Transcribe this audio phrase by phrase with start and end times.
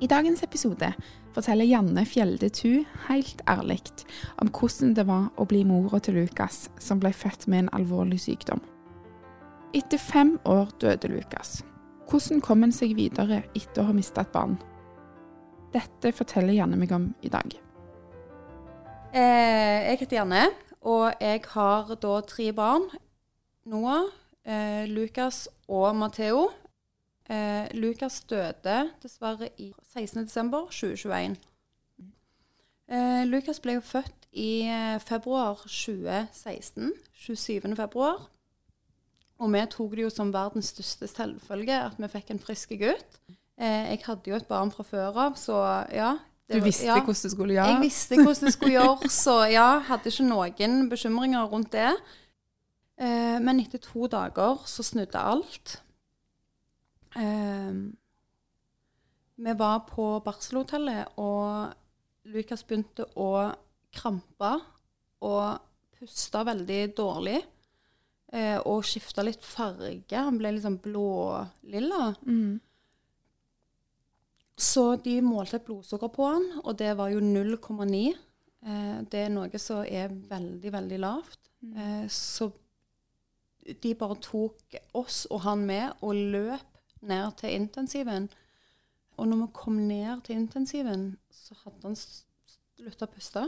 [0.00, 0.88] I dagens episode
[1.34, 3.82] forteller Janne Fjelde Tu helt ærlig
[4.40, 8.16] om hvordan det var å bli mora til Lukas, som ble født med en alvorlig
[8.22, 8.62] sykdom.
[9.76, 11.58] Etter fem år døde Lukas.
[12.08, 14.56] Hvordan kom han seg videre etter å ha mistet et barn?
[15.76, 17.52] Dette forteller Janne meg om i dag.
[19.12, 20.46] Eh, jeg heter Janne,
[20.80, 22.88] og jeg har da tre barn.
[23.68, 24.08] Noah,
[24.48, 26.48] eh, Lukas og Matheo.
[27.30, 31.36] Eh, Lukas døde dessverre i 16.12.2021.
[32.90, 36.92] Eh, Lukas ble jo født i eh, februar 2016.
[37.14, 37.76] 27.
[37.76, 38.24] februar.
[39.40, 43.20] Og vi tok det jo som verdens største selvfølge at vi fikk en frisk gutt.
[43.60, 45.60] Eh, jeg hadde jo et barn fra før av, så
[45.92, 46.14] ja.
[46.48, 46.98] det Du visste ja.
[46.98, 47.74] hvordan du skulle gjøre?
[47.74, 51.92] Jeg visste hvordan det skulle gjøres, så ja, hadde ikke noen bekymringer rundt det.
[53.00, 55.78] Eh, men etter to dager så snudde alt.
[57.16, 57.72] Eh,
[59.40, 61.72] vi var på barselhotellet, og
[62.30, 63.30] Lukas begynte å
[63.96, 64.52] krampe
[65.24, 65.56] og
[65.96, 67.40] puste veldig dårlig.
[68.30, 70.14] Uh, og skifta litt farge.
[70.14, 72.12] Han ble sånn blålilla.
[72.22, 72.60] Mm.
[74.60, 78.12] Så de målte et blodsukker på han, og det var jo 0,9.
[78.60, 81.48] Eh, det er noe som er veldig, veldig lavt.
[81.64, 82.50] Eh, så
[83.82, 88.28] de bare tok oss og han med og løp ned til intensiven.
[89.16, 93.44] Og når vi kom ned til intensiven, så hadde han slutta å puste.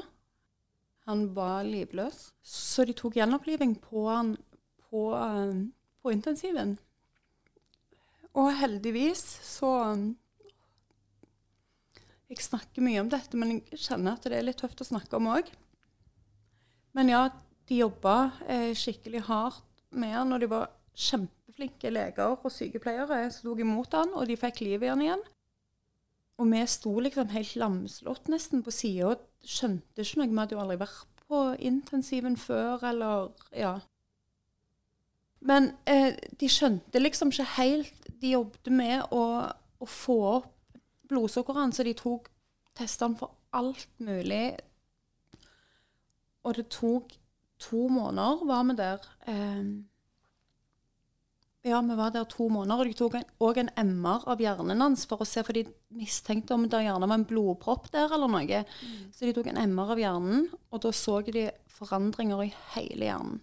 [1.09, 2.31] Han var livløs.
[2.43, 4.37] Så de tok gjenoppliving på han
[4.91, 5.55] på, eh,
[6.03, 6.77] på intensiven.
[8.35, 9.73] Og heldigvis så
[12.33, 15.19] Jeg snakker mye om dette, men jeg kjenner at det er litt tøft å snakke
[15.19, 15.51] om òg.
[16.97, 17.27] Men ja,
[17.69, 23.63] de jobba eh, skikkelig hardt med han, og de var kjempeflinke leger og sykepleiere tok
[23.63, 25.23] imot han, og de fikk liv i han igjen.
[26.41, 30.31] Og vi sto liksom helt lamslått nesten på sida og skjønte ikke noe.
[30.31, 33.77] Vi hadde jo aldri vært på intensiven før, eller ja.
[35.43, 39.23] Men eh, de skjønte liksom ikke helt De jobbet med å,
[39.83, 40.53] å få opp
[41.11, 42.29] blodsukkeret, så de tok
[42.79, 44.55] testene for alt mulig.
[46.47, 47.11] Og det tok
[47.63, 49.09] to måneder, var vi der.
[49.27, 49.65] Eh,
[51.63, 54.83] ja, vi var der to måneder, og de tok òg en, en MR av hjernen
[54.83, 55.63] hans for å se, for de
[55.95, 58.65] mistenkte om det gjerne var en blodpropp der eller noe.
[59.15, 63.39] Så de tok en MR av hjernen, og da så de forandringer i hele hjernen.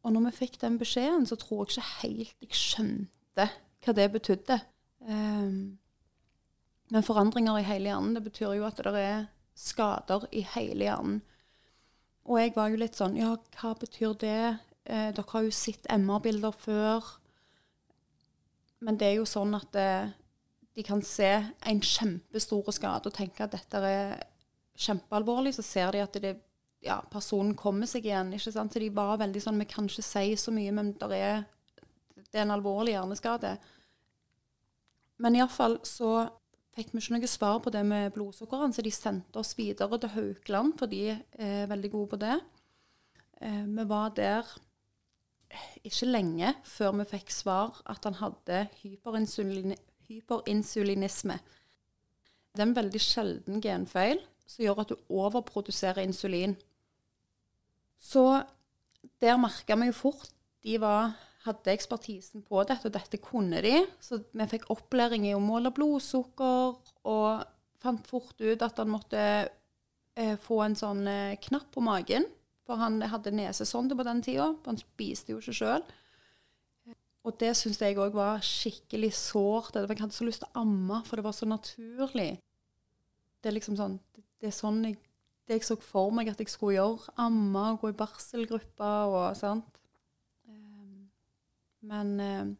[0.00, 3.50] Og når vi fikk den beskjeden, så tror jeg ikke helt jeg skjønte
[3.84, 4.60] hva det betydde.
[5.04, 5.58] Um,
[6.90, 11.20] men forandringer i hele hjernen, det betyr jo at det er skader i hele hjernen.
[12.30, 14.40] Og jeg var jo litt sånn Ja, hva betyr det?
[14.90, 17.06] Eh, dere har jo sett MR-bilder før.
[18.82, 20.10] Men det er jo sånn at eh,
[20.74, 24.16] de kan se en kjempestor skade og tenke at dette er
[24.80, 25.54] kjempealvorlig.
[25.54, 26.34] Så ser de at det,
[26.82, 28.32] ja, personen kommer seg igjen.
[28.34, 28.74] ikke sant?
[28.74, 31.44] Så de var veldig sånn Vi kan ikke si så mye, men er,
[32.18, 33.54] det er en alvorlig hjerneskade.
[35.20, 36.24] Men iallfall så
[36.74, 40.12] fikk vi ikke noe svar på det med blodsukkeret, så de sendte oss videre til
[40.14, 42.38] Haukeland, for de er veldig gode på det.
[43.42, 44.48] Eh, vi var der
[45.84, 49.74] ikke lenge før vi fikk svar at han hadde hyperinsulin
[50.10, 51.36] hyperinsulinisme.
[52.50, 56.56] Det er en veldig sjelden genfeil som gjør at du overproduserer insulin.
[58.00, 58.42] Så
[59.22, 60.32] der merka vi jo fort
[60.64, 61.14] de var,
[61.46, 63.78] hadde ekspertisen på dette, og dette kunne de.
[64.02, 66.74] Så vi fikk opplæring i å måle blodsukker,
[67.08, 67.46] og
[67.80, 72.26] fant fort ut at han måtte eh, få en sånn eh, knapp på magen.
[72.70, 74.52] For han hadde nesesonde på den tida.
[74.68, 75.86] Han spiste jo ikke sjøl.
[77.26, 79.74] Og det syns jeg òg var skikkelig sårt.
[79.74, 82.30] Jeg hadde så lyst til å amme, for det var så naturlig.
[83.42, 83.98] Det er liksom sånn
[84.40, 84.94] Det er sånn jeg,
[85.48, 87.10] det jeg så for meg at jeg skulle gjøre.
[87.20, 89.82] Amme og gå i barselgruppe og sant.
[90.46, 91.10] Um,
[91.84, 92.54] Men eh,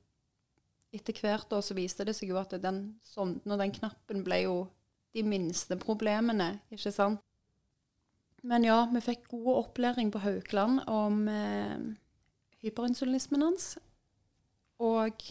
[0.99, 4.43] etter hvert da så viste det seg jo at den sonden og den knappen ble
[4.43, 4.59] jo
[5.15, 7.23] de minste problemene, ikke sant.
[8.43, 11.81] Men ja, vi fikk god opplæring på Haukeland om eh,
[12.65, 13.75] hyperinsulinismen hans.
[14.81, 15.25] Og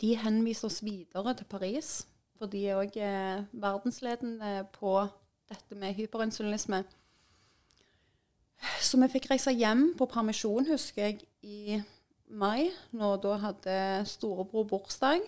[0.00, 1.92] de henviste oss videre til Paris,
[2.38, 4.96] for de er òg eh, verdensledende på
[5.50, 6.82] dette med hyperinsulinisme.
[8.80, 11.78] Så vi fikk reise hjem på permisjon, husker jeg, i
[12.26, 13.78] mai, når da hadde
[14.08, 15.22] storebror bursdag.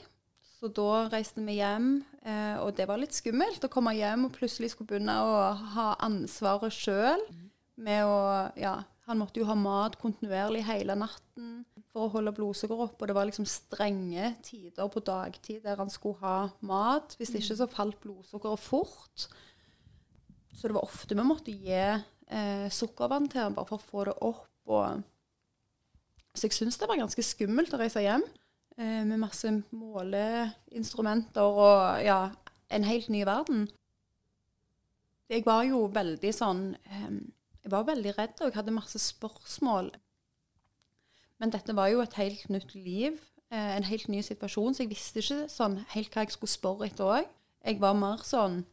[0.57, 4.37] Så da reiste vi hjem, eh, og det var litt skummelt å komme hjem og
[4.39, 5.33] plutselig skulle begynne å
[5.77, 7.21] ha ansvaret sjøl.
[8.57, 11.61] Ja, han måtte jo ha mat kontinuerlig hele natten
[11.93, 13.05] for å holde blodsukkeret oppe.
[13.05, 17.19] Og det var liksom strenge tider på dagtid der han skulle ha mat.
[17.21, 19.29] Hvis ikke så falt blodsukkeret fort.
[20.57, 24.09] Så det var ofte vi måtte gi eh, sukkervann til han bare for å få
[24.09, 24.49] det opp.
[24.73, 25.05] Og
[26.33, 28.25] så jeg syns det var ganske skummelt å reise hjem
[28.77, 32.19] med masse måleinstrumenter og ja,
[32.71, 33.69] en helt ny verden.
[35.29, 37.15] Jeg var jo veldig sånn eh,
[37.65, 39.89] Jeg var veldig redd, og jeg hadde masse spørsmål.
[41.43, 43.19] Men dette var jo et helt nytt liv,
[43.51, 46.87] eh, en helt ny situasjon, så jeg visste ikke sånn helt hva jeg skulle spørre
[46.87, 47.33] etter òg.
[47.67, 48.65] Jeg var mer sånn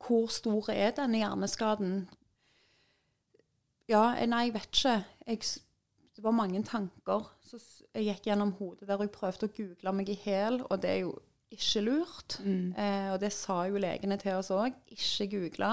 [0.00, 2.08] Hvor stor er denne hjerneskaden?
[3.88, 4.94] Ja, nei, jeg vet ikke.
[5.26, 5.42] Jeg
[6.16, 7.62] det var mange tanker som
[7.94, 11.02] jeg gikk gjennom hodet der jeg prøvde å google meg i hæl, og det er
[11.04, 11.16] jo
[11.50, 12.38] ikke lurt.
[12.44, 12.70] Mm.
[12.78, 14.76] Eh, og det sa jo legene til oss òg.
[14.94, 15.72] Ikke google.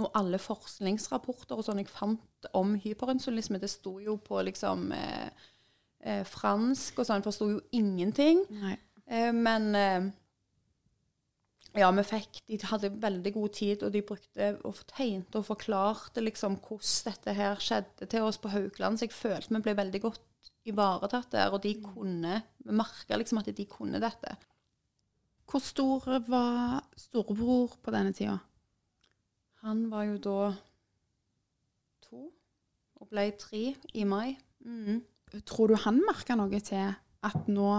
[0.00, 5.48] Og alle forskningsrapporter og sånn jeg fant om hyperinsulisme, det sto jo på liksom eh,
[6.00, 8.42] eh, fransk og sånn, forsto jo ingenting.
[9.06, 10.10] Eh, men eh,
[11.78, 16.22] ja, vi fikk De hadde veldig god tid, og de brukte og tegnte og forklarte
[16.24, 18.98] liksom hvordan dette her skjedde til oss på Haukeland.
[18.98, 21.84] Så jeg følte vi ble veldig godt ivaretatt der, og de mm.
[21.92, 24.36] kunne Vi merka liksom at de kunne dette.
[25.50, 28.38] Hvor stor var storebror på denne tida?
[29.64, 30.52] Han var jo da
[32.06, 32.30] to,
[33.00, 34.38] og ble tre i mai.
[34.64, 35.02] Mm.
[35.46, 36.94] Tror du han merka noe til
[37.26, 37.70] at nå,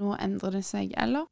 [0.00, 1.28] nå endrer det seg, eller?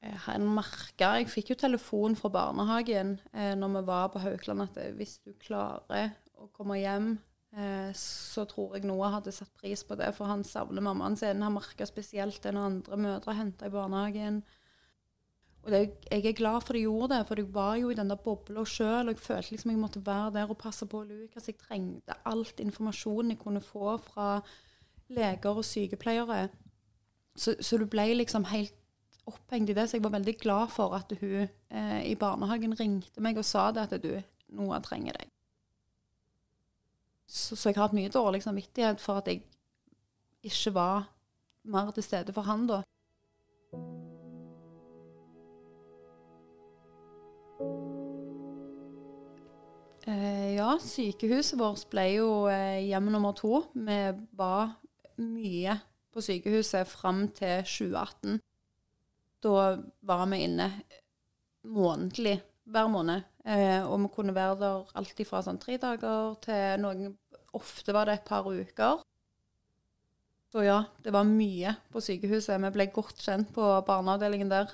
[0.00, 4.78] Han merka Jeg fikk jo telefon fra barnehagen eh, når vi var på Haukeland, at
[4.80, 7.10] eh, hvis du klarer å komme hjem,
[7.52, 11.44] eh, så tror jeg Noah hadde satt pris på det, for han savner mammaen sin.
[11.44, 14.40] Han merka spesielt det når andre mødre henta i barnehagen.
[15.60, 17.98] Og det, jeg er glad for at de gjorde det, for jeg var jo i
[17.98, 19.10] den der bobla sjøl.
[19.10, 21.50] Og jeg følte liksom jeg måtte være der og passe på Lukas.
[21.52, 24.32] Jeg trengte alt informasjon jeg kunne få fra
[25.12, 26.46] leger og sykepleiere.
[27.36, 28.79] Så, så du ble liksom helt
[29.30, 33.22] opphengt i det, så jeg var veldig glad for at hun eh, i barnehagen ringte
[33.24, 34.12] meg og sa det at du,
[34.58, 35.30] Noah trenger deg.
[37.30, 39.44] Så, så, jeg har hatt mye dårlig samvittighet for at jeg
[40.42, 41.04] ikke var
[41.70, 42.80] mer til stede for han da.
[50.10, 53.62] Eh, ja, sykehuset vårt ble jo eh, hjem nummer to.
[53.74, 54.00] Vi
[54.34, 54.74] var
[55.20, 55.78] mye
[56.10, 58.40] på sykehuset fram til 2018.
[59.40, 59.76] Da
[60.06, 60.68] var vi inne
[61.64, 62.38] månedlig
[62.70, 63.26] hver måned.
[63.44, 67.14] Eh, og vi kunne være der alltid fra sånn tre dager til noen
[67.50, 69.00] Ofte var det et par uker.
[70.54, 72.60] Så ja, det var mye på sykehuset.
[72.62, 74.70] Vi ble godt kjent på barneavdelingen der.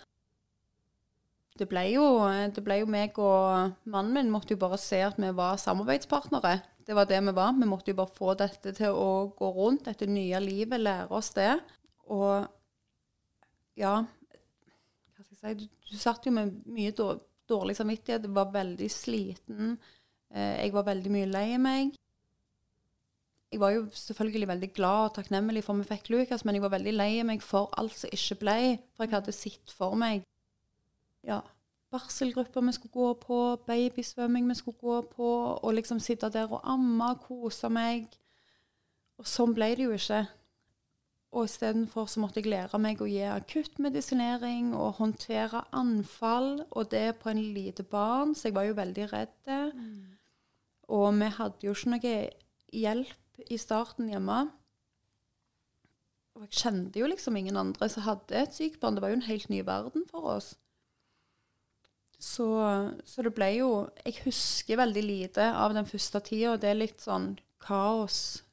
[1.57, 2.05] Det ble jo,
[2.53, 6.59] det ble jo meg og mannen min måtte jo bare se at vi var samarbeidspartnere.
[6.85, 7.57] Det var det vi var.
[7.57, 11.33] Vi måtte jo bare få dette til å gå rundt, dette nye livet, lære oss
[11.37, 11.55] det.
[12.13, 12.45] Og
[13.81, 14.03] ja,
[15.47, 16.95] si, du, du, satt jo med mye
[17.49, 18.27] dårlig samvittighet.
[18.35, 19.77] Var veldig sliten.
[20.35, 21.97] Eh, jeg var veldig mye lei meg.
[23.53, 26.75] Jeg var jo selvfølgelig veldig glad og takknemlig for vi fikk Lukas, men jeg var
[26.75, 28.57] veldig lei meg for alt som ikke ble.
[28.97, 30.25] For jeg hadde sett for meg
[31.27, 31.41] ja,
[31.91, 35.31] barselgrupper vi skulle gå på, babysvømming vi skulle gå på,
[35.63, 38.07] og liksom sitte der og amme og kose meg.
[39.19, 40.23] Og sånn ble det jo ikke.
[41.35, 47.19] Og istedenfor så måtte jeg lære meg å gi akuttmedisinering og håndtere anfall, og det
[47.21, 49.51] på en lite barn, så jeg var jo veldig redd.
[49.75, 50.15] Mm.
[50.97, 52.15] Og vi hadde jo ikke noe
[52.77, 54.45] hjelp i starten hjemme.
[56.37, 58.97] Og jeg kjente jo liksom ingen andre som hadde et sykt barn.
[58.97, 60.55] Det var jo en helt ny verden for oss.
[62.17, 62.47] Så,
[63.05, 63.71] så, det ble jo
[64.07, 68.46] Jeg husker veldig lite av den første tida, det er litt sånn kaos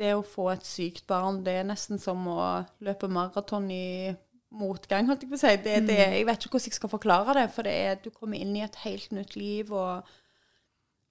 [0.00, 2.40] det å få et sykt barn, det er nesten som å
[2.84, 4.10] løpe maraton i
[4.50, 5.52] motgang, holdt jeg på å si.
[5.62, 6.14] Det, det, mm.
[6.16, 8.64] jeg vet ikke hvordan jeg skal forklare det, for det er, du kommer inn i
[8.66, 10.08] et helt nytt liv, og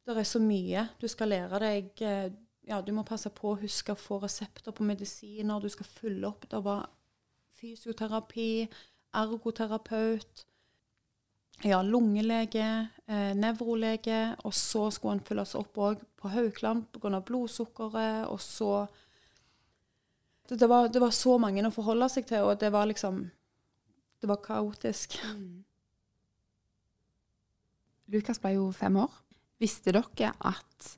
[0.09, 1.91] det er så mye du skal lære deg.
[2.03, 2.29] Eh,
[2.69, 6.27] ja, du må passe på å huske å få resepter på medisiner, du skal følge
[6.29, 6.49] opp.
[6.49, 6.89] Det var
[7.59, 8.51] fysioterapi,
[9.17, 10.45] ergoterapeut.
[11.63, 17.19] Ja, lungelege, eh, nevrolege, og så skulle han følges opp òg på Haukeland pga.
[17.19, 18.87] blodsukkeret, og så
[20.49, 23.29] det, var, det var så mange å forholde seg til, og det var liksom
[24.19, 25.13] Det var kaotisk.
[28.11, 29.13] Lukas ble jo fem år.
[29.63, 30.89] Visste dere at,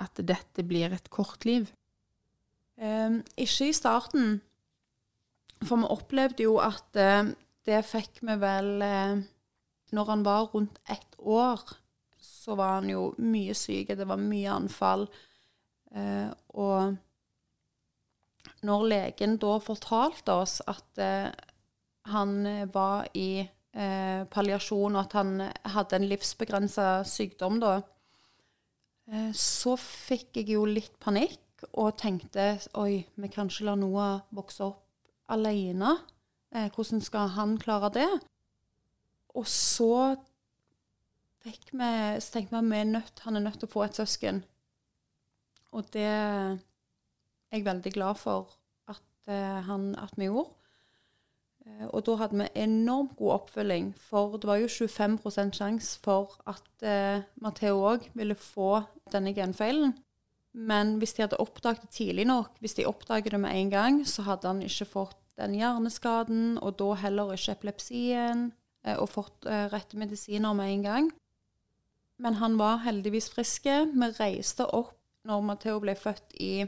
[0.00, 1.68] at dette blir et kort liv?
[2.80, 4.40] Eh, ikke i starten,
[5.68, 7.28] for vi opplevde jo at eh,
[7.68, 9.20] det fikk vi vel eh,
[9.92, 11.60] Når han var rundt ett år,
[12.18, 15.06] så var han jo mye syk, det var mye anfall.
[15.94, 16.96] Eh, og
[18.64, 21.28] når legen da fortalte oss at eh,
[22.12, 22.36] han
[22.72, 25.34] var i eh, palliasjon, og at han
[25.76, 27.78] hadde en livsbegrensa sykdom da,
[29.10, 31.40] eh, så fikk jeg jo litt panikk
[31.72, 34.82] og tenkte oi, vi kan ikke la Noah vokse opp
[35.32, 35.96] alene.
[36.54, 38.10] Eh, hvordan skal han klare det?
[39.34, 40.16] Og så
[41.44, 41.90] fikk vi,
[42.22, 44.42] så tenkte vi at nødt, han er nødt til å få et søsken.
[45.74, 46.58] Og det er
[47.52, 48.54] jeg veldig glad for
[48.90, 50.54] at, eh, han, at vi gjorde.
[51.66, 56.38] Eh, og da hadde vi enormt god oppfølging, for det var jo 25 sjanse for
[56.46, 59.96] at eh, Matheo òg ville få denne genfeilen.
[60.54, 64.04] Men hvis de hadde oppdaget det tidlig nok, hvis de oppdaget det med en gang,
[64.06, 68.52] så hadde han ikke fått den hjerneskaden, og da heller ikke epilepsien,
[69.00, 71.10] og fått eh, rette medisiner med en gang.
[72.22, 73.64] Men han var heldigvis frisk.
[73.66, 74.92] Vi reiste opp
[75.24, 76.66] når Matheo ble født i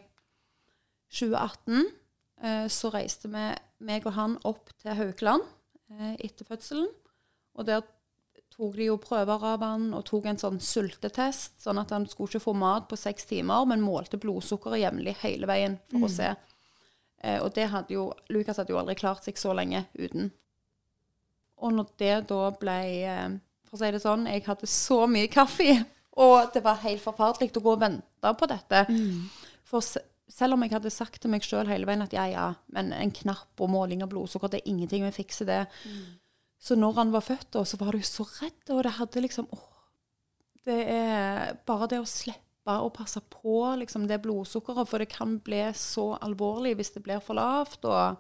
[1.13, 1.85] 2018.
[2.43, 3.45] Eh, så reiste vi,
[3.87, 5.45] meg og han, opp til Haukeland
[5.93, 6.89] eh, etter fødselen.
[7.57, 7.85] Og der
[8.57, 12.31] tok de jo prøver av han og tok en sånn sultetest, sånn at han skulle
[12.33, 16.09] ikke få mat på seks timer, men målte blodsukkeret jevnlig hele veien for Mm.
[16.09, 16.35] å se.
[17.23, 20.33] Eh, og det hadde jo Lukas hadde jo aldri klart seg så lenge uten.
[21.65, 23.29] Og når det da ble eh,
[23.67, 25.85] For å si det sånn, jeg hadde så mye kaffe,
[26.17, 28.85] og det var helt forferdelig å gå og vente på dette.
[29.67, 32.93] For selv om jeg hadde sagt til meg sjøl hele veien at ja, ja, men
[32.95, 35.61] en knapp og måling av blodsukker, det er ingenting, vi fikser det.
[36.59, 39.49] Så når han var født, da, så var du så redd, og det hadde liksom
[39.53, 39.73] åh,
[40.67, 45.37] Det er bare det å slippe å passe på liksom, det blodsukkeret, for det kan
[45.39, 47.85] bli så alvorlig hvis det blir for lavt.
[47.87, 48.17] Og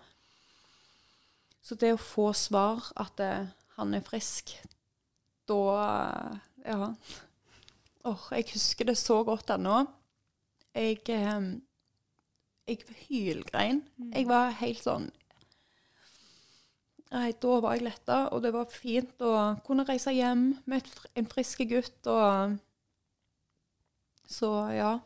[1.67, 4.55] så det å få svar at eh, han er frisk,
[5.51, 6.93] da Ja.
[8.07, 9.81] Åh, jeg husker det så godt ennå.
[10.75, 11.47] Jeg, eh,
[12.69, 13.83] jeg hylgrein.
[14.15, 15.11] Jeg var helt sånn
[17.07, 19.33] Nei, da var jeg letta, og det var fint å
[19.67, 22.57] kunne reise hjem med en frisk gutt og
[24.27, 24.97] Så ja.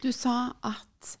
[0.00, 1.16] Du sa at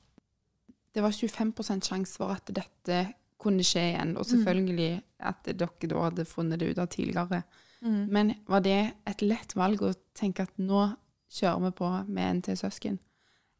[0.96, 3.02] det var 25% sjanse for at dette
[3.40, 4.90] kunne skje igjen, og selvfølgelig
[5.30, 7.42] at dere da hadde funnet det ut av tidligere.
[7.80, 10.90] Men var det et lett valg å tenke at nå
[11.32, 12.98] kjører vi på med en til søsken?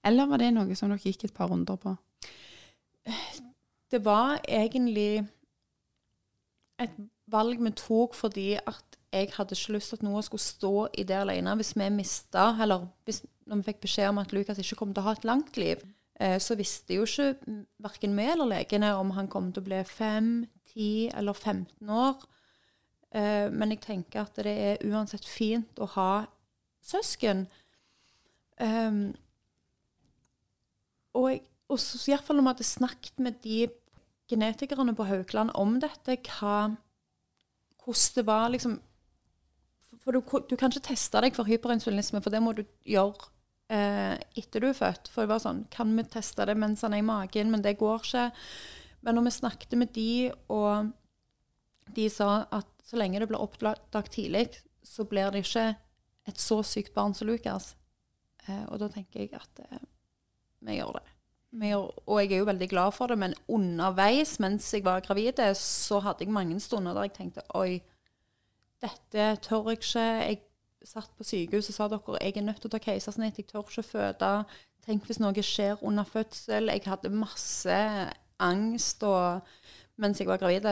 [0.04, 1.94] Eller var det noe som dere gikk et par runder på?
[3.90, 5.24] Det var egentlig
[6.80, 6.96] et
[7.30, 11.04] valg vi tok fordi at jeg hadde ikke lyst til at noe skulle stå i
[11.06, 11.56] det alene.
[11.58, 15.02] Hvis vi mista, eller hvis, når vi fikk beskjed om at Lukas ikke kom til
[15.02, 15.82] å ha et langt liv,
[16.20, 20.26] så visste jo ikke verken vi eller legene om han kom til å bli 5,
[20.74, 22.26] 10 eller 15 år.
[23.10, 26.12] Eh, men jeg tenker at det er uansett fint å ha
[26.84, 27.46] søsken.
[28.60, 29.10] Um,
[31.16, 33.64] og jeg, og så, i hvert fall når vi hadde snakket med de
[34.30, 36.70] genetikerne på Haukeland om dette, hva,
[37.82, 38.78] hvordan det var liksom
[40.00, 43.26] For du, du kan ikke teste deg for hyperinsulinisme, for det må du gjøre
[43.70, 45.10] eh, etter du er født.
[45.12, 47.52] For det var sånn Kan vi teste det mens han er i magen?
[47.52, 48.26] Men det går ikke.
[49.06, 50.10] Men når vi snakket med de,
[50.52, 50.90] og
[51.96, 54.48] de sa at så lenge det blir oppdaget tidlig,
[54.84, 55.70] så blir det ikke
[56.28, 57.74] et så sykt barn som Lukas.
[58.46, 59.86] Eh, og da tenker jeg at eh,
[60.66, 61.06] vi gjør det.
[61.60, 65.02] Vi gjør, og jeg er jo veldig glad for det, men underveis mens jeg var
[65.02, 67.80] gravid, så hadde jeg mange stunder der jeg tenkte oi,
[68.80, 70.04] dette tør jeg ikke.
[70.04, 70.38] Jeg
[70.86, 73.66] satt på sykehus og sa dere jeg er nødt til å ta keisersnitt, jeg tør
[73.66, 74.30] ikke føde.
[74.86, 76.72] Tenk hvis noe skjer under fødsel.
[76.72, 77.76] Jeg hadde masse
[78.40, 79.44] angst og,
[80.00, 80.68] mens jeg var gravid.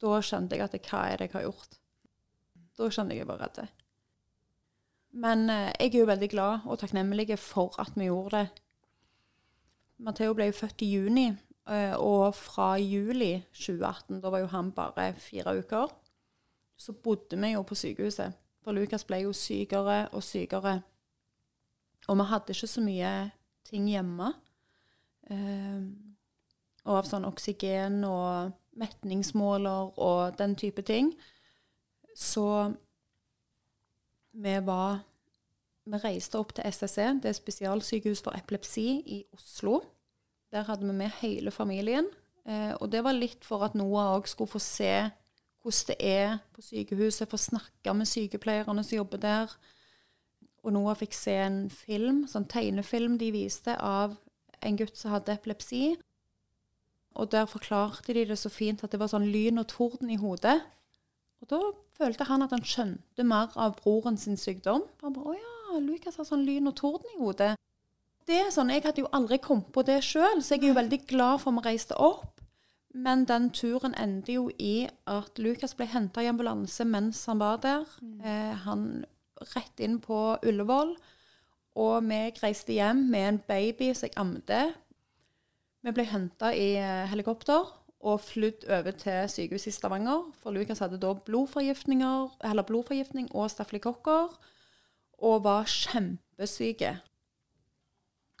[0.00, 1.76] Da skjønte jeg at hva er det jeg har gjort?
[2.78, 3.60] Da skjønte jeg jeg var redd.
[5.10, 8.66] Men eh, jeg er jo veldig glad og takknemlig for at vi gjorde det.
[10.00, 11.26] Matheo ble jo født i juni,
[11.68, 15.90] eh, og fra juli 2018, da var jo han bare fire uker,
[16.80, 18.38] så bodde vi jo på sykehuset.
[18.64, 20.80] For Lukas ble jo sykere og sykere.
[22.08, 23.12] Og vi hadde ikke så mye
[23.68, 24.32] ting hjemme.
[25.30, 25.82] Eh,
[26.88, 31.12] og av sånn oksygen og metningsmåler og den type ting.
[32.16, 32.72] Så
[34.32, 35.06] vi var
[35.90, 39.80] Vi reiste opp til SSE, det er spesialsykehus for epilepsi i Oslo.
[40.52, 42.06] Der hadde vi med hele familien.
[42.46, 44.92] Eh, og det var litt for at Noah òg skulle få se
[45.62, 49.52] hvordan det er på sykehuset, få snakke med sykepleierne som jobber der.
[50.64, 54.16] Og Noah fikk se en film, sånn tegnefilm de viste av
[54.62, 55.96] en gutt som hadde epilepsi.
[57.16, 60.20] Og der forklarte de det så fint at det var sånn lyn og torden i
[60.20, 60.60] hodet.
[61.40, 61.60] Og da
[61.96, 64.84] følte han at han skjønte mer av broren sin sykdom.
[65.02, 67.56] Han bare 'Å ja, Lukas har sånn lyn og torden i hodet'.
[68.26, 70.74] Det er sånn, Jeg hadde jo aldri kommet på det sjøl, så jeg er jo
[70.74, 72.39] veldig glad for at vi reiste opp.
[72.90, 77.60] Men den turen endte jo i at Lukas ble henta i ambulanse mens han var
[77.62, 77.86] der.
[78.02, 79.04] Eh, han
[79.54, 80.96] rett inn på Ullevål.
[81.78, 84.62] Og vi reiste hjem med en baby som jeg amte.
[85.80, 87.70] Vi ble henta i eh, helikopter
[88.00, 90.26] og flydd over til sykehuset i Stavanger.
[90.42, 94.34] For Lukas hadde da eller blodforgiftning og stafylokokker.
[95.20, 96.96] Og var kjempesyke.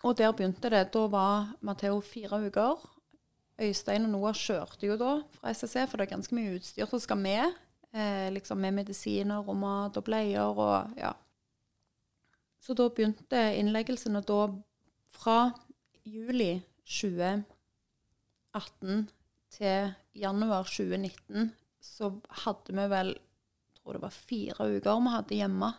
[0.02, 0.92] Og der begynte det.
[0.92, 2.99] Da var Matheo fire uker.
[3.60, 7.00] Øystein og Noah kjørte jo da fra SSC, for det er ganske mye utstyr som
[7.02, 7.44] skal med.
[7.92, 11.12] Eh, liksom med medisiner og mat og bleier og ja.
[12.60, 14.40] Så da begynte innleggelsen, og da
[15.10, 15.52] fra
[16.06, 19.08] juli 2018
[19.50, 21.50] til januar 2019
[21.80, 22.12] så
[22.44, 25.70] hadde vi vel jeg tror det var fire uker vi hadde hjemme.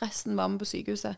[0.00, 1.16] Resten var vi på sykehuset.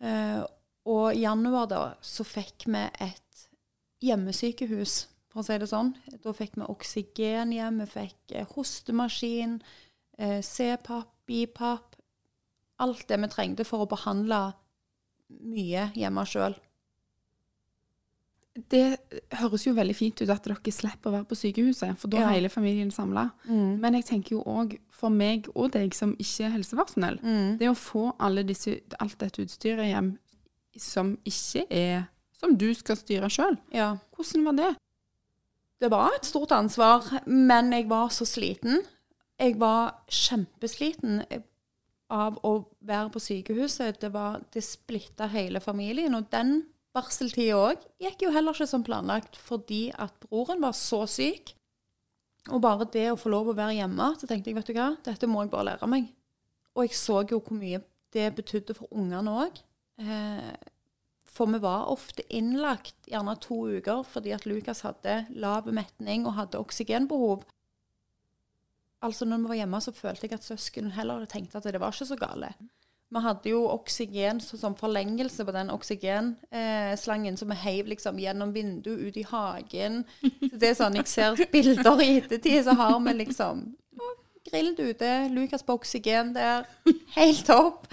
[0.00, 0.42] Eh,
[0.88, 3.48] og i januar da så fikk vi et
[4.04, 5.94] hjemmesykehus, for å si det sånn.
[6.22, 9.60] Da fikk vi oksygen hjem, vi fikk eh, hostemaskin,
[10.18, 11.96] eh, CPAP, BIPAP.
[12.84, 14.52] Alt det vi trengte for å behandle
[15.40, 16.54] mye hjemme sjøl.
[18.70, 19.00] Det
[19.40, 22.28] høres jo veldig fint ut at dere slipper å være på sykehuset, for da Ja.
[22.28, 23.32] er hele familien samla.
[23.48, 23.80] Mm.
[23.80, 27.58] Men jeg tenker jo òg for meg og deg som ikke er helsepersonell, Mm.
[27.58, 28.12] det å få
[28.46, 30.18] disse, alt dette utstyret hjem
[30.78, 32.08] som ikke er
[32.44, 33.56] Som du skal styre sjøl.
[33.72, 33.94] Ja.
[34.12, 34.72] Hvordan var det?
[35.80, 38.82] Det var et stort ansvar, men jeg var så sliten.
[39.40, 41.22] Jeg var kjempesliten
[42.12, 42.52] av å
[42.84, 43.98] være på sykehuset.
[44.00, 46.14] Det, var, det splitta hele familien.
[46.16, 46.60] Og den
[46.94, 51.54] barseltida òg gikk jo heller ikke som planlagt fordi at broren var så syk.
[52.52, 54.90] Og bare det å få lov å være hjemme, så tenkte jeg vet du hva,
[55.04, 56.12] dette må jeg bare lære meg.
[56.76, 57.80] Og jeg så jo hvor mye
[58.14, 59.58] det betydde for ungene òg.
[60.02, 60.52] Eh,
[61.34, 66.36] for vi var ofte innlagt gjerne to uker fordi at Lukas hadde lav metning og
[66.38, 67.42] hadde oksygenbehov.
[69.04, 71.82] Altså når vi var hjemme, så følte jeg at søsken heller hadde tenkt at det
[71.82, 72.54] var ikke så gale.
[73.14, 79.04] Vi hadde jo oksygen som forlengelse på den oksygenslangen, som vi heiv liksom gjennom vinduet
[79.04, 80.00] ut i hagen.
[80.22, 83.66] Så det er sånn, Jeg ser bilder i ettertid, så har vi liksom
[84.44, 86.66] grillet ute, Lukas på oksygen der,
[87.14, 87.86] helt topp.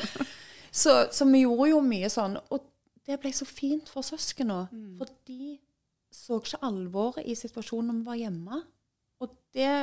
[0.71, 2.38] Så, så vi gjorde jo mye sånn.
[2.49, 2.71] Og
[3.08, 4.68] det ble så fint for søsknene.
[5.00, 5.58] For de
[6.12, 8.62] så ikke alvoret i situasjonen når vi var hjemme.
[9.22, 9.74] Og det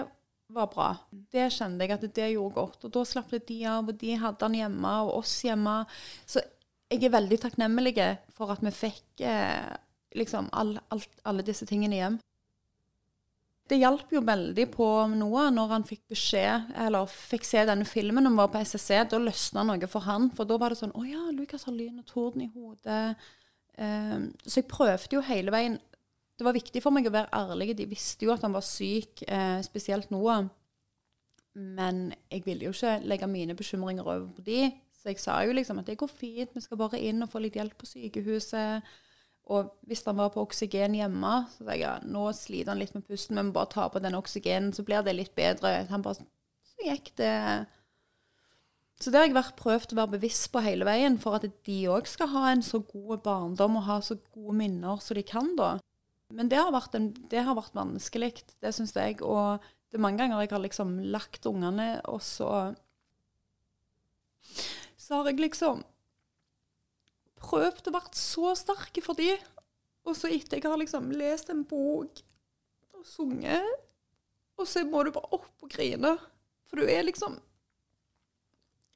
[0.54, 0.88] var bra.
[1.10, 2.86] Det kjente jeg at det gjorde godt.
[2.86, 5.80] Og da slapp det de av, og de hadde han hjemme, og oss hjemme.
[6.26, 6.42] Så
[6.88, 7.96] jeg er veldig takknemlig
[8.36, 9.68] for at vi fikk eh,
[10.16, 12.18] liksom all, alt, alle disse tingene hjem.
[13.68, 18.24] Det hjalp jo veldig på Noah når han fikk beskjed, eller fikk se denne filmen
[18.24, 19.02] når han var på SSC.
[19.10, 22.00] Da løsna noe for han, for da var det sånn Å ja, Lukas har lyn
[22.00, 23.18] og torden i hodet.
[23.76, 25.76] Ehm, så jeg prøvde jo hele veien.
[26.38, 27.74] Det var viktig for meg å være ærlig.
[27.76, 30.46] De visste jo at han var syk, eh, spesielt Noah.
[31.58, 34.70] Men jeg ville jo ikke legge mine bekymringer over på de.
[34.96, 37.42] Så jeg sa jo liksom at det går fint, vi skal bare inn og få
[37.42, 38.82] litt hjelp på sykehuset.
[39.48, 43.06] Og hvis han var på oksygen hjemme, så sa jeg nå sliter han litt med
[43.08, 45.86] pusten, men bare ta på den oksygenen, så blir det litt bedre.
[45.88, 46.26] Han bare,
[46.68, 47.34] så gikk det
[48.98, 51.78] Så det har jeg vært prøvd å være bevisst på hele veien, for at de
[51.88, 55.52] òg skal ha en så god barndom og ha så gode minner som de kan,
[55.56, 55.76] da.
[56.34, 59.22] Men det har vært, en, det har vært vanskelig, det syns jeg.
[59.22, 62.74] Og det er mange ganger jeg har liksom lagt ungene, og så
[64.98, 65.80] Så har jeg liksom
[67.42, 69.38] prøvd å være så sterk for dem.
[70.08, 72.22] Og så etter jeg har liksom lest en bok
[72.96, 73.66] og sunget,
[74.58, 76.16] og så må du bare opp og grine.
[76.68, 77.36] For du er liksom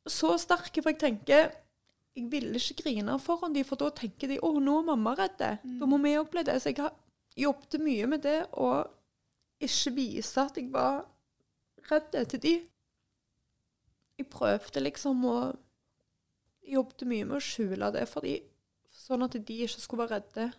[0.09, 1.53] så sterk, for jeg tenker
[2.13, 5.63] jeg ville ikke grine foran de, for da tenker de 'Å, nå er mamma redd'.
[5.81, 6.61] Da må vi òg bli det.
[6.61, 6.93] Så jeg har
[7.37, 8.85] jobbet mye med det å
[9.61, 11.07] ikke vise at jeg var
[11.91, 12.69] redd til dem.
[14.19, 15.37] Jeg prøvde liksom å
[16.63, 18.37] Jobbet mye med å skjule det, fordi,
[18.95, 20.51] sånn at de ikke skulle være redde.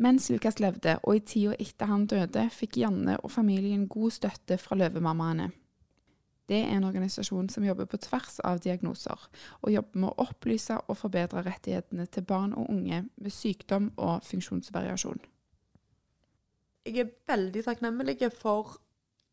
[0.00, 4.56] Mens Lukas levde, og i tida etter han døde, fikk Janne og familien god støtte
[4.60, 5.50] fra Løvemammaene.
[6.50, 9.26] Det er en organisasjon som jobber på tvers av diagnoser,
[9.60, 14.24] og jobber med å opplyse og forbedre rettighetene til barn og unge med sykdom og
[14.26, 15.20] funksjonsvariasjon.
[16.88, 18.80] Jeg er veldig takknemlig for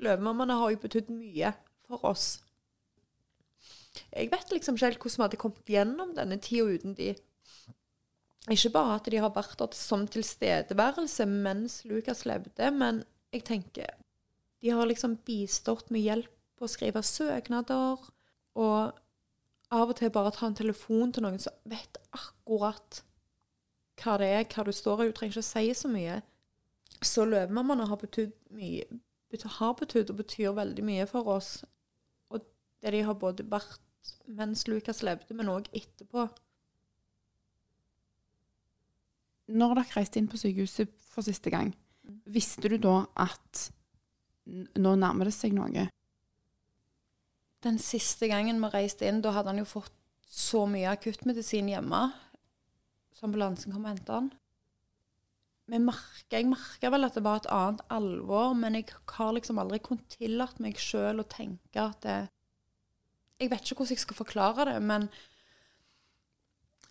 [0.04, 1.56] Løvemammaene har jo betydd mye
[1.88, 2.44] for oss.
[4.12, 7.14] Jeg vet liksom ikke helt hvordan vi hadde kommet gjennom denne tida uten de.
[8.54, 13.98] Ikke bare at de har vært der som tilstedeværelse mens Lukas levde, men jeg tenker
[14.64, 18.00] de har liksom bistått med hjelp på å skrive søknader,
[18.58, 18.96] og
[19.70, 23.04] av og til bare ta en telefon til noen som vet akkurat
[24.02, 25.10] hva det er, hva du står i.
[25.10, 26.16] Du trenger ikke å si så mye.
[27.06, 28.88] Så løvemammaene har betydd mye
[29.36, 31.64] har betydd og betyr veldig mye for oss.
[32.30, 32.42] Og
[32.82, 33.82] det de har både vært
[34.28, 36.28] mens Lukas levde, men òg etterpå.
[39.48, 41.72] Når dere reiste inn på sykehuset for siste gang,
[42.28, 43.68] visste du da at
[44.48, 45.88] nå nærmer det seg noe?
[47.64, 49.94] Den siste gangen vi reiste inn, da hadde han jo fått
[50.28, 52.02] så mye akuttmedisin hjemme.
[53.16, 54.30] Så ambulansen kom og hentet han.
[55.68, 59.82] Merket, jeg merka vel at det var et annet alvor, men jeg har liksom aldri
[59.84, 62.20] kunnet tillate meg sjøl å tenke at det
[63.40, 65.10] Jeg vet ikke hvordan jeg skal forklare det, men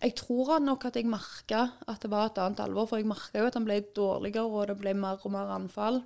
[0.01, 3.41] jeg tror nok at jeg merka at det var et annet alvor, for jeg merka
[3.41, 6.03] jo at han ble dårligere, og det ble mer og mer anfall.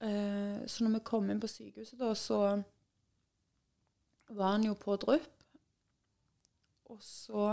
[0.00, 2.40] Eh, så når vi kom inn på sykehuset, da, så
[4.32, 5.34] var han jo på drypp.
[6.88, 7.50] Og så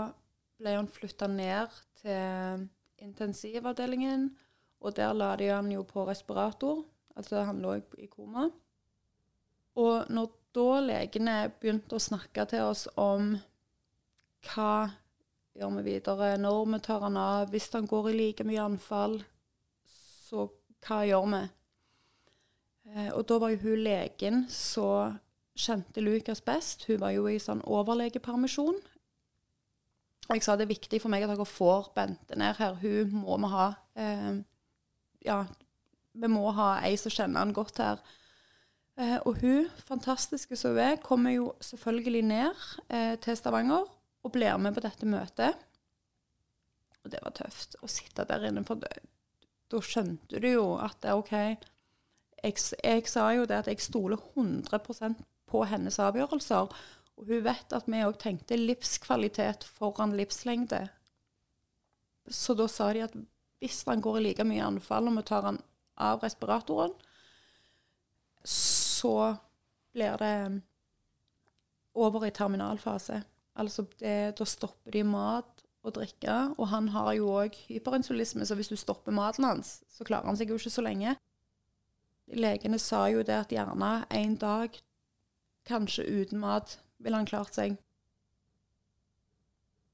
[0.56, 2.66] ble han flytta ned til
[3.04, 4.30] intensivavdelingen,
[4.80, 6.84] og der la de han jo på respirator.
[7.16, 8.48] Altså han lå i koma.
[9.76, 13.34] Og når da legene begynte å snakke til oss om
[14.46, 14.72] hva
[15.56, 19.20] gjør vi videre, når vi tar han av, hvis han går i like mye anfall,
[19.86, 20.48] så
[20.86, 21.44] hva gjør vi?
[22.92, 25.16] Eh, og da var jo hun legen som
[25.56, 26.84] kjente Lukas best.
[26.86, 28.78] Hun var jo i sånn overlegepermisjon.
[30.26, 32.76] Og jeg sa det er viktig for meg at dere får Bente ned her.
[32.82, 33.66] Hun må vi ha.
[33.96, 34.32] Eh,
[35.26, 35.40] ja,
[36.16, 38.02] vi må ha ei som kjenner han godt her.
[38.96, 43.84] Eh, og hun, fantastiske som hun er, kommer jo selvfølgelig ned eh, til Stavanger
[44.24, 45.58] og blir med på dette møtet.
[47.04, 51.12] Og det var tøft å sitte der inne, for da skjønte du jo at det
[51.12, 51.34] er OK.
[51.36, 56.72] Jeg, jeg, sa jo det at jeg stoler 100% på hennes avgjørelser.
[57.16, 60.86] Og hun vet at vi òg tenkte livskvalitet foran livslengde.
[62.26, 63.14] Så da sa de at
[63.60, 65.60] hvis han går i like mye anfall og vi tar han
[65.96, 66.96] av respiratoren,
[68.46, 68.75] så
[69.96, 70.36] blir det
[71.96, 73.22] over i terminalfase.
[73.56, 76.34] Altså det, da stopper de mat og drikke.
[76.58, 80.36] Og han har jo òg hyperinsulisme, så hvis du stopper maten hans, så klarer han
[80.38, 81.16] seg jo ikke så lenge.
[82.36, 84.76] Legene sa jo det at gjerne en dag,
[85.66, 87.78] kanskje uten mat, ville han klart seg.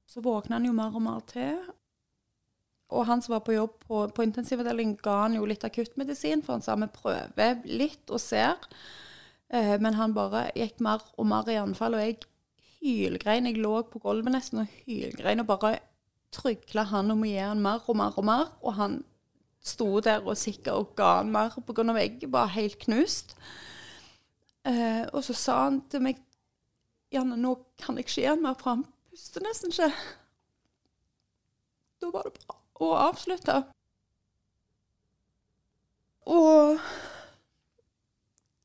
[0.08, 1.60] Så våkna han jo mer og mer til.
[2.92, 6.58] Og han som var på jobb på, på intensivavdelingen, ga han jo litt akuttmedisin, for
[6.58, 8.60] han sa vi prøver litt og ser.
[9.52, 12.20] Eh, men han bare gikk mer og mer i anfall, og jeg
[12.82, 13.48] hylgrein.
[13.48, 15.76] Jeg lå på gulvet nesten og hylgrein og bare
[16.32, 18.46] trygla han om å gi han mer og mer og mer.
[18.62, 19.00] Og han
[19.62, 21.84] sto der og sikkert ga han mer pga.
[22.00, 23.36] jeg var helt knust.
[24.64, 26.20] Eh, og så sa han til meg
[27.12, 29.90] Janne, nå kan jeg ikke gi han mer, for han puster nesten ikke.
[32.00, 33.62] Da var det bra å avslutte.
[36.26, 36.78] Og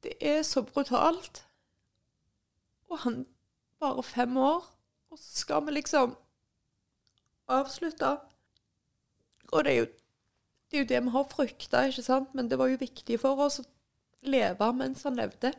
[0.03, 1.43] det er så brutalt.
[2.89, 3.25] Og han
[3.79, 4.63] bare fem år,
[5.11, 6.15] og så skal vi liksom
[7.47, 8.17] avslutte.
[9.51, 9.87] Og det er jo
[10.71, 12.33] det, er jo det vi har frykta, ikke sant?
[12.35, 13.67] Men det var jo viktig for oss å
[14.27, 15.53] leve mens han levde.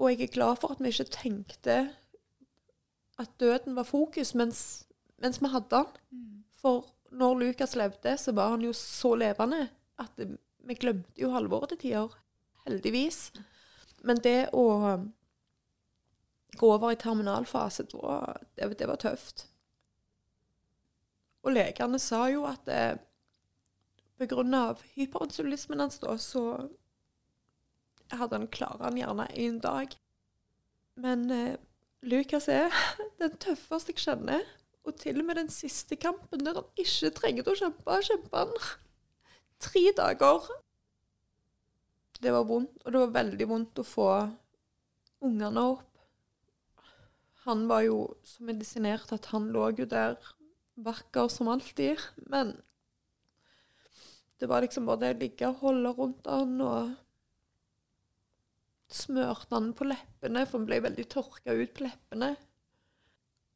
[0.00, 1.76] Og jeg er glad for at vi ikke tenkte
[3.20, 4.86] at døden var fokus mens,
[5.20, 6.00] mens vi hadde han.
[6.10, 6.44] Mm.
[6.56, 9.66] For når Lukas levde, så var han jo så levende
[10.00, 10.20] at
[10.62, 12.14] vi glemte jo halvåret til tider.
[12.66, 13.32] Heldigvis.
[14.06, 15.08] Men det å um,
[16.58, 19.46] gå over i terminalfase, det, det var tøft.
[21.42, 22.94] Og legene sa jo at eh,
[24.22, 24.62] pga.
[24.94, 26.68] hyperinsulismen hans da, så
[28.12, 29.96] hadde han klart han gjerne én dag.
[30.94, 31.56] Men eh,
[32.02, 32.70] Lukas er
[33.22, 34.46] den tøffeste jeg kjenner.
[34.82, 38.54] Og til og med den siste kampen der han ikke trengte å kjempe, kjempa han.
[39.62, 40.48] Tre dager.
[42.22, 44.08] Det var vondt, og det var veldig vondt å få
[45.22, 45.88] ungene opp.
[47.46, 50.18] Han var jo så medisinert at han lå jo der
[50.82, 51.98] vakker som alltid.
[52.30, 52.56] Men
[54.38, 56.94] Det var liksom bare det å ligge og holde rundt han og
[58.90, 62.32] smørte han på leppene, for han ble veldig tørka ut på leppene.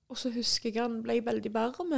[0.08, 1.94] Og så husker jeg han ble veldig varm.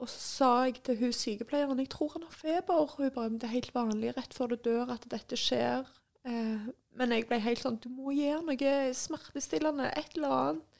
[0.00, 2.84] Og så sa jeg til hun sykepleieren jeg tror han har feber.
[2.84, 5.88] Og hun bare det er helt vanlig rett før du dør at dette skjer.
[6.24, 6.68] Eh,
[7.00, 10.78] men jeg ble helt sånn Du må gi han noe smertestillende, et eller annet.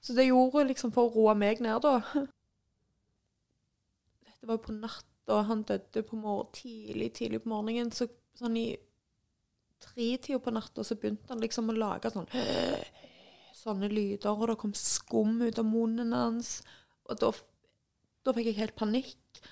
[0.00, 2.00] Så det gjorde hun liksom for å roe meg ned, da.
[4.24, 5.42] Dette var på natta.
[5.46, 7.92] Han døde på morgen, tidlig, tidlig på morgenen.
[7.92, 8.08] Så
[8.40, 8.70] sånn i
[9.80, 12.28] tretida på natta så begynte han liksom å lage sånn
[13.60, 16.60] sånne lyder, og det kom skum ut av munnen hans.
[17.10, 17.32] Og da,
[18.32, 19.42] fikk jeg helt panikk.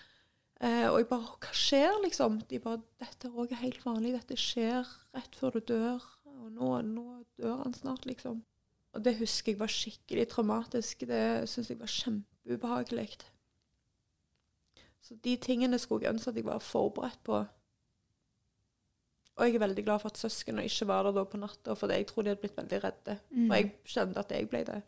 [0.59, 2.41] Eh, og jeg bare Hva skjer, liksom?
[2.51, 4.17] De bare Dette er òg helt vanlig.
[4.17, 6.07] Dette skjer rett før du dør.
[6.29, 7.07] Og nå, nå
[7.39, 8.43] dør han snart, liksom.
[8.97, 11.05] Og det husker jeg var skikkelig traumatisk.
[11.07, 13.11] Det syns jeg var kjempeubehagelig.
[15.05, 17.45] Så de tingene skulle jeg ønske at jeg var forberedt på.
[19.39, 21.95] Og jeg er veldig glad for at søsknene ikke var der da på natta, for
[21.95, 23.19] jeg tror de hadde blitt veldig redde.
[23.31, 23.45] Mm.
[23.51, 24.79] Og jeg skjønte at jeg ble det.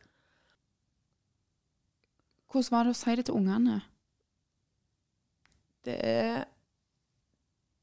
[2.50, 3.76] Hvordan var det å si det til ungene?
[5.86, 6.40] Det er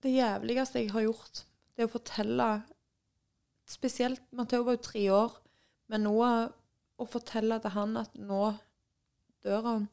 [0.03, 1.45] det jævligste jeg har gjort.
[1.77, 2.49] Det å fortelle
[3.67, 5.33] Spesielt Matheo var jo tre år,
[5.91, 8.43] men nå å fortelle til han at nå
[9.43, 9.87] dør han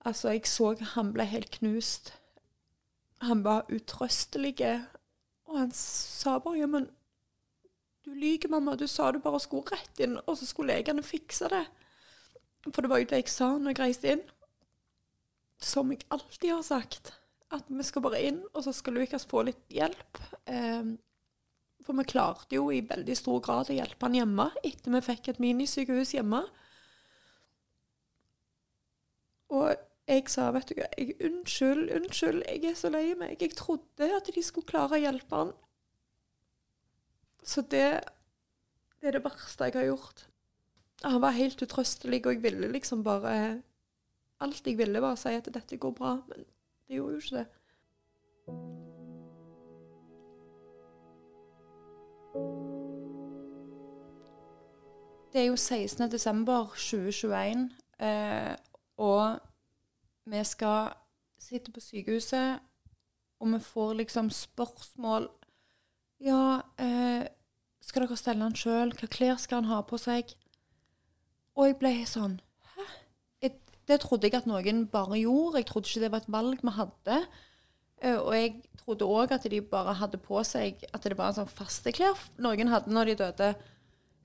[0.00, 2.14] Altså, jeg så han ble helt knust.
[3.20, 4.54] Han var utrøstelig.
[5.50, 6.86] Og han sa bare ja, men
[8.06, 8.76] du lyver, mamma.
[8.78, 11.64] Du sa du bare skulle rett inn, og så skulle legene fikse det.
[12.68, 14.24] For det var jo det jeg sa når jeg reiste inn.
[15.60, 17.12] Som jeg alltid har sagt.
[17.50, 20.22] At vi skal bare inn, og så skal Lukas få litt hjelp.
[20.46, 20.94] Eh,
[21.84, 25.32] for vi klarte jo i veldig stor grad å hjelpe han hjemme etter vi fikk
[25.32, 26.44] et minisykehus hjemme.
[29.50, 33.36] Og jeg sa, vet du jeg, unnskyld, unnskyld, jeg er så lei meg.
[33.40, 35.52] Jeg trodde at de skulle klare å hjelpe han.
[37.46, 37.86] Så det,
[39.00, 40.26] det er det verste jeg har gjort.
[41.06, 43.62] Han var helt utrøstelig, og jeg ville liksom bare
[44.40, 46.46] Alt jeg ville, var å si at dette går bra, men
[46.88, 47.48] det gjorde jo ikke det.
[55.32, 56.08] Det er jo 16.
[56.10, 57.66] desember 2021,
[58.00, 58.54] eh,
[58.96, 59.49] og
[60.30, 60.92] vi skal
[61.40, 62.60] sitte på sykehuset,
[63.40, 65.30] og vi får liksom spørsmål
[66.20, 67.26] Ja, eh,
[67.80, 68.92] skal dere stelle han sjøl?
[68.92, 70.34] Hva klær skal han ha på seg?
[71.56, 72.36] Og jeg ble sånn
[72.74, 72.84] Hæ?
[73.46, 73.54] Jeg,
[73.88, 75.62] det trodde jeg at noen bare gjorde.
[75.62, 77.16] Jeg trodde ikke det var et valg vi hadde.
[78.04, 78.52] Eh, og jeg
[78.84, 82.20] trodde òg at de bare hadde på seg At det var en sånn faste klær
[82.40, 83.50] noen hadde når de døde.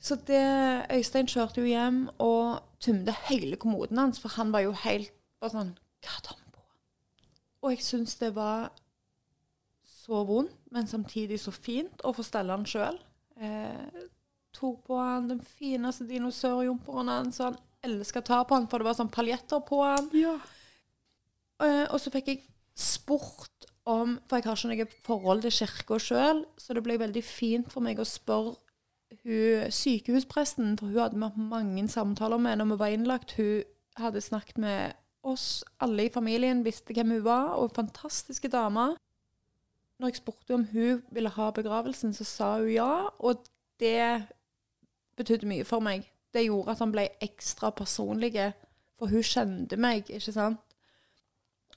[0.04, 0.44] Så det,
[0.92, 5.56] Øystein kjørte jo hjem og tømte hele kommoden hans, for han var jo helt bare
[5.56, 5.72] sånn
[6.06, 6.66] Hva hadde han på?
[7.66, 8.70] Og jeg syns det var
[10.06, 12.98] så vondt, men samtidig så fint å få stelle han sjøl.
[13.42, 14.04] Eh,
[14.56, 18.82] tok på han den fineste dinosaurjumperen hans, så han elska å ta på han, for
[18.82, 20.12] det var sånn paljetter på han.
[21.64, 22.44] Eh, og så fikk jeg
[22.76, 23.52] spurt
[23.86, 27.68] om For jeg har ikke noe forhold til kirka sjøl, så det ble veldig fint
[27.70, 28.56] for meg å spørre
[29.22, 33.36] hun sykehuspresten, for hun hadde vi hatt mange samtaler med når vi var innlagt.
[33.38, 33.62] Hun
[34.02, 38.96] hadde snakket med oss, alle i familien visste hvem hun var, og fantastiske damer.
[40.00, 43.46] Når jeg spurte om hun ville ha begravelsen, så sa hun ja, og
[43.80, 44.26] det
[45.16, 46.06] betydde mye for meg.
[46.36, 48.34] Det gjorde at han ble ekstra personlig,
[49.00, 50.62] for hun kjente meg, ikke sant.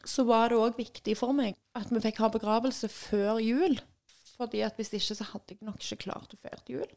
[0.06, 3.78] Så var det òg viktig for meg at vi fikk ha begravelse før jul.
[4.38, 6.90] Fordi at hvis ikke, så hadde jeg nok ikke klart å feire jul.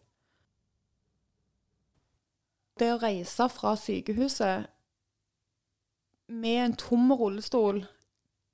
[2.77, 4.69] Det å reise fra sykehuset
[6.32, 7.84] med en tom rullestol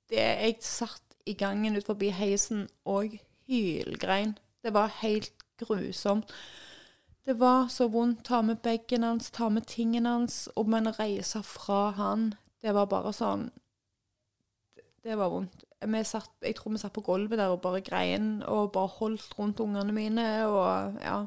[0.08, 4.38] det Jeg satt i gangen ut forbi heisen og hylgrein.
[4.64, 6.32] Det var helt grusomt.
[7.28, 8.24] Det var så vondt.
[8.24, 10.48] Ta med bagen hans, ta med tingene hans.
[10.56, 13.50] Og men reise fra han, det var bare sånn
[15.04, 15.64] Det var vondt.
[16.04, 19.60] Satt, jeg tror vi satt på gulvet der og bare grein og bare holdt rundt
[19.60, 21.20] ungene mine og ja.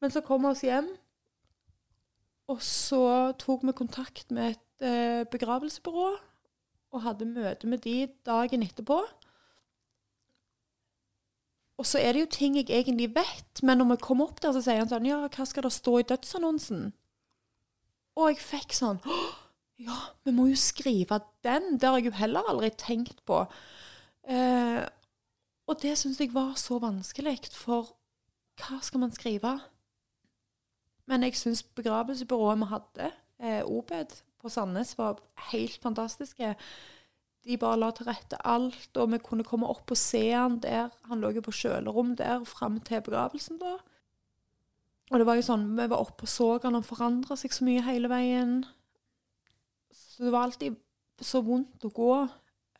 [0.00, 0.86] Men så kom vi oss hjem,
[2.50, 3.04] og så
[3.38, 6.10] tok vi kontakt med et eh, begravelsesbyrå
[6.90, 8.98] og hadde møte med de dagen etterpå.
[11.80, 14.52] Og så er det jo ting jeg egentlig vet, men når vi kom opp der,
[14.52, 16.90] så sier han sånn Ja, hva skal det stå i dødsannonsen?
[18.18, 18.98] Og jeg fikk sånn
[19.80, 21.78] Ja, vi må jo skrive den.
[21.80, 23.46] Det har jeg jo heller aldri tenkt på.
[24.28, 24.82] Eh,
[25.70, 27.94] og det syns jeg var så vanskelig, for
[28.60, 29.54] hva skal man skrive?
[31.10, 33.10] Men jeg syns begravelsesbyrået vi hadde,
[33.42, 35.18] eh, Obed på Sandnes, var
[35.50, 36.56] helt fantastiske.
[37.44, 40.90] de bare la til rette alt, og vi kunne komme opp og se han der.
[41.08, 43.78] Han lå jo på kjølerom der fram til begravelsen, da.
[45.10, 47.64] Og det var jo sånn, vi var oppe og så han, han forandra seg så
[47.66, 48.60] mye hele veien.
[49.90, 50.76] Så det var alltid
[51.20, 52.12] så vondt å gå.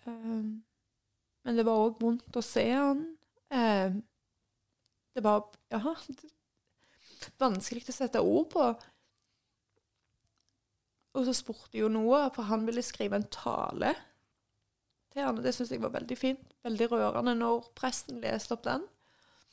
[0.04, 0.60] Um,
[1.42, 3.02] men det var òg vondt å se han.
[3.48, 4.02] Um,
[5.16, 6.30] det var Ja, det,
[7.40, 8.68] vanskelig å sette ord på.
[11.18, 13.94] Og så spurte jo Noah, for han ville skrive en tale
[15.10, 16.42] til han, og det syns jeg var veldig fint.
[16.66, 18.84] Veldig rørende når presten leste opp den.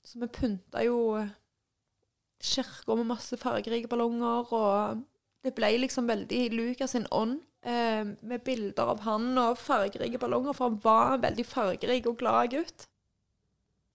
[0.06, 1.00] Så vi pynta jo
[2.44, 5.02] kirka med masse fargerike ballonger, og
[5.44, 7.42] det ble liksom veldig Lukas sin ånd.
[7.68, 12.20] Eh, med bilder av han og fargerike ballonger, for han var en veldig fargerik og
[12.22, 12.86] glad gutt.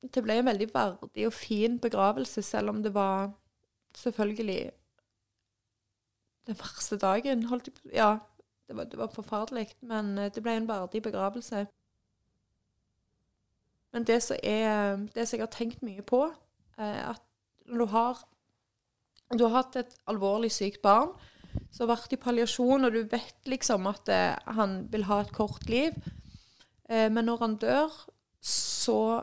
[0.03, 3.31] Det ble en veldig verdig og fin begravelse, selv om det var
[3.99, 4.71] selvfølgelig
[6.47, 7.45] den verste dagen.
[7.51, 8.19] Holdt Ja,
[8.69, 11.67] det var, det var forferdelig, men eh, det ble en verdig begravelse.
[13.93, 16.25] Men det som, er, det som jeg har tenkt mye på,
[16.81, 17.23] er at
[17.67, 18.23] når du har,
[19.39, 21.13] du har hatt et alvorlig sykt barn
[21.71, 25.35] som har vært i palliasjon, og du vet liksom at eh, han vil ha et
[25.37, 25.93] kort liv,
[26.89, 27.93] eh, men når han dør,
[28.41, 29.23] så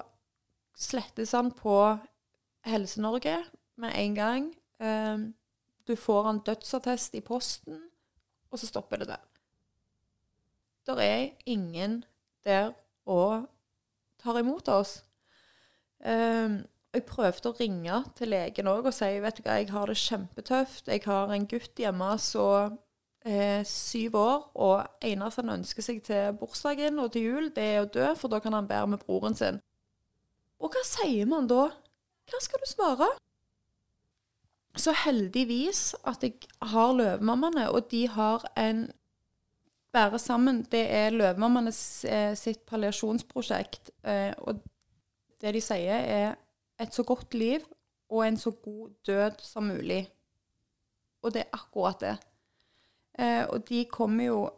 [0.78, 1.76] slettes han på
[2.70, 3.40] Helse-Norge
[3.82, 4.50] med en gang.
[4.80, 5.18] Eh,
[5.88, 7.82] du får en dødsattest i posten,
[8.52, 9.24] og så stopper det der.
[10.86, 12.04] Der er ingen
[12.44, 12.72] der
[13.06, 13.48] og
[14.20, 15.04] tar imot oss.
[16.00, 16.62] Um,
[16.94, 19.98] jeg prøvde å ringe til legen òg og si vet du hva, jeg har det
[20.00, 20.88] kjempetøft.
[20.88, 22.78] Jeg har en gutt hjemme som
[23.26, 27.82] er syv år, og eneste han ønsker seg til bursdagen og til jul, det er
[27.84, 29.60] å dø, for da kan han bære med broren sin.
[30.60, 31.68] Og hva sier man da?
[32.30, 33.10] Hva skal du svare?
[34.78, 38.90] Så heldigvis at jeg har Løvemammaene, og de har en
[39.90, 41.72] Bære sammen, det er Løvemammaene
[42.06, 43.90] eh, sitt palliasjonsprosjekt.
[44.06, 44.60] Eh, og
[45.42, 46.36] det de sier, er
[46.78, 47.66] et så godt liv
[48.10, 50.04] og en så god død som mulig.
[51.26, 52.16] Og det er akkurat det.
[53.20, 54.50] Eh, og de kommer jo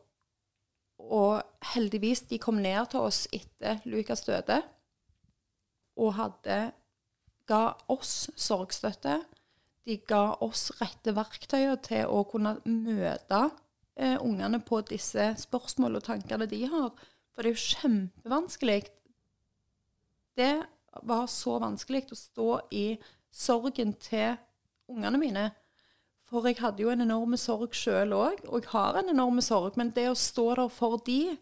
[1.02, 1.41] Og
[1.74, 4.60] heldigvis, de kom ned til oss etter Lukas døde
[5.97, 6.58] og hadde
[7.50, 9.15] ga oss sorgstøtte.
[9.87, 13.39] De ga oss rette verktøyer til å kunne møte
[13.95, 16.91] eh, ungene på disse spørsmålene og tankene de har.
[17.31, 18.81] For det er jo kjempevanskelig.
[20.37, 20.53] Det
[21.07, 22.85] var så vanskelig å stå i
[23.31, 24.37] sorgen til
[24.91, 25.49] ungene mine.
[26.31, 29.75] For jeg hadde jo en enorm sorg sjøl òg, og jeg har en enorm sorg.
[29.79, 31.35] Men det å stå der for de,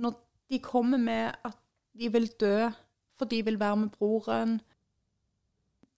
[0.00, 0.16] når
[0.50, 1.58] de kommer med at
[1.98, 2.70] de vil dø,
[3.18, 4.60] for de vil være med broren,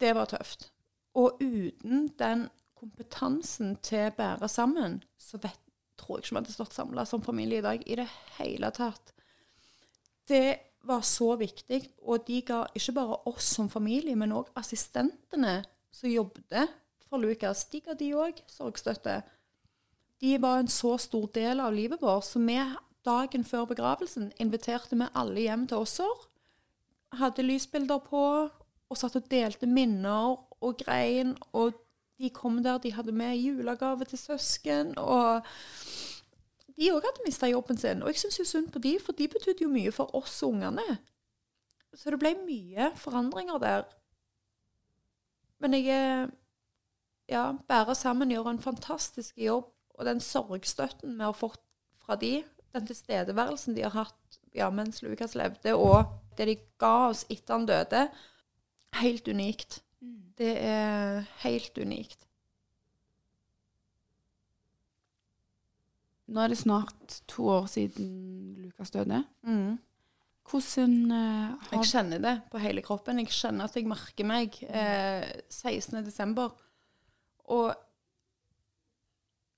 [0.03, 0.73] det var tøft.
[1.19, 2.47] Og uten den
[2.79, 5.61] kompetansen til å bære sammen, så vet
[6.03, 9.13] tror jeg ikke vi hadde stått samla som familie i dag i det hele tatt.
[10.29, 15.61] Det var så viktig, og de ga ikke bare oss som familie, men òg assistentene
[15.95, 16.73] som jobbet
[17.07, 17.67] for Lukas.
[17.71, 19.21] De ga de òg sorgstøtte.
[20.23, 22.59] De var en så stor del av livet vårt, så vi
[23.07, 26.01] dagen før begravelsen inviterte vi alle hjem til oss.
[27.19, 28.25] Hadde lysbilder på,
[28.93, 31.37] og satt og delte minner og grein.
[31.53, 31.73] Og
[32.19, 34.99] de kom der, de hadde med julegave til søsken.
[34.99, 35.43] og
[36.77, 38.03] de òg hadde mista jobben sin.
[38.03, 40.99] Og jeg syns jo synd på de, for de betydde jo mye for oss ungene.
[41.95, 43.85] Så det ble mye forandringer der.
[45.61, 46.29] Men jeg
[47.29, 49.69] ja, bærer sammen, gjør en fantastisk jobb.
[49.95, 51.61] Og den sorgstøtten vi har fått
[52.03, 52.41] fra de,
[52.73, 57.55] den tilstedeværelsen de har hatt ja, mens Lukas levde, og det de ga oss etter
[57.55, 58.07] han døde,
[59.01, 59.83] helt unikt.
[60.03, 60.19] Mm.
[60.39, 62.27] Det er helt unikt.
[66.33, 68.13] Nå er det snart to år siden
[68.65, 69.23] Lukas døde.
[69.43, 69.79] Mm.
[70.49, 73.21] Hvordan uh, har Jeg kjenner det på hele kroppen.
[73.23, 76.41] Jeg kjenner at jeg merker meg eh, 16.12.
[77.53, 77.75] Og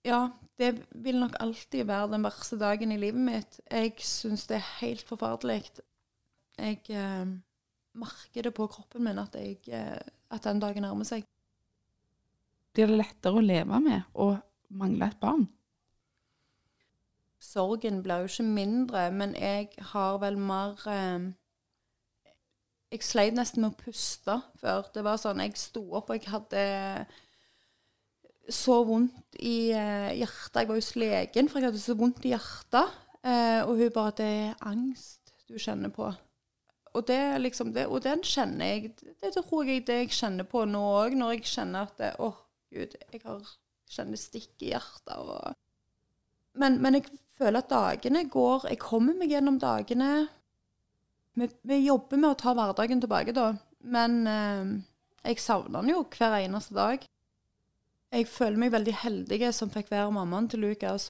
[0.05, 0.21] ja,
[0.61, 3.61] det vil nok alltid være den verste dagen i livet mitt.
[3.71, 5.63] Jeg syns det er helt forferdelig.
[6.59, 7.33] Jeg eh,
[7.95, 10.01] merker det på kroppen min at, jeg, eh,
[10.35, 11.27] at den dagen nærmer seg.
[12.75, 14.33] Blir det lettere å leve med å
[14.75, 15.47] mangle et barn?
[17.45, 21.33] sorgen blir jo ikke mindre, men jeg har vel mer eh,
[22.95, 24.87] Jeg sleit nesten med å puste før.
[24.95, 26.65] Det var sånn Jeg sto opp, og jeg hadde
[28.53, 30.61] så vondt i eh, hjertet.
[30.63, 33.01] Jeg var hos legen, for jeg hadde så vondt i hjertet.
[33.25, 36.13] Eh, og hun bare 'Det er angst du kjenner på'.
[36.95, 40.47] Og det liksom det, Og den kjenner jeg Det, det tror jeg det jeg kjenner
[40.47, 42.41] på nå òg, når jeg kjenner at Å, oh,
[42.75, 43.53] gud, jeg har,
[43.91, 45.15] kjenner stikk i hjertet.
[45.19, 45.55] og
[46.55, 50.29] Men, men jeg føler at dagene går Jeg kommer meg gjennom dagene.
[51.35, 53.57] Vi, vi jobber med å ta hverdagen tilbake, da.
[53.83, 54.69] Men eh,
[55.25, 57.03] jeg savner den jo hver eneste dag.
[58.15, 61.09] Jeg føler meg veldig heldig som fikk være mammaen til Lukas.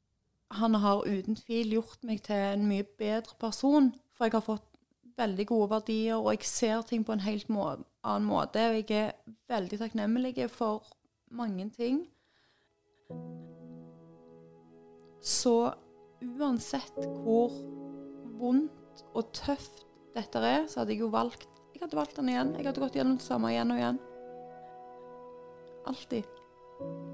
[0.57, 4.74] Han har uten tvil gjort meg til en mye bedre person, for jeg har fått
[5.19, 7.69] veldig gode verdier, og jeg ser ting på en helt må
[8.05, 8.63] annen måte.
[8.71, 9.13] Og jeg er
[9.51, 10.85] veldig takknemlig for
[11.35, 12.05] mange ting.
[15.25, 15.73] Så
[16.25, 17.53] uansett hvor
[18.41, 19.85] vondt og tøft
[20.15, 22.53] dette er, så hadde jeg jo valgt Jeg hadde valgt den igjen.
[22.55, 23.99] Jeg hadde gått gjennom det samme igjen og igjen.
[25.91, 27.14] Alltid.